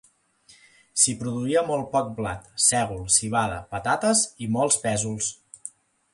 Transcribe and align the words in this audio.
S'hi 1.01 1.13
produïa 1.19 1.63
molt 1.67 1.85
poc 1.91 2.09
blat, 2.21 2.49
sègol, 2.69 3.05
civada, 3.17 3.61
patates 3.77 4.25
i 4.47 4.51
molts 4.57 4.81
pèsols. 4.89 5.31